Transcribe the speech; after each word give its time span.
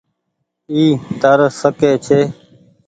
اي 0.71 0.83
تر 1.21 1.39
سڪي 1.61 1.91
ڇي۔ 2.05 2.19